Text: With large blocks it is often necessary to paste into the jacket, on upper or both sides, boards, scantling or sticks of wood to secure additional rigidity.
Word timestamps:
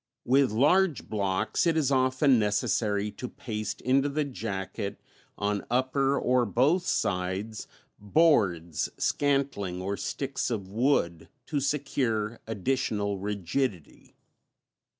With 0.25 0.49
large 0.49 1.07
blocks 1.07 1.67
it 1.67 1.77
is 1.77 1.91
often 1.91 2.39
necessary 2.39 3.11
to 3.11 3.29
paste 3.29 3.81
into 3.81 4.09
the 4.09 4.23
jacket, 4.23 4.99
on 5.37 5.63
upper 5.69 6.17
or 6.19 6.43
both 6.43 6.87
sides, 6.87 7.67
boards, 7.99 8.89
scantling 8.97 9.79
or 9.79 9.95
sticks 9.97 10.49
of 10.49 10.67
wood 10.71 11.29
to 11.45 11.59
secure 11.59 12.39
additional 12.47 13.19
rigidity. 13.19 14.15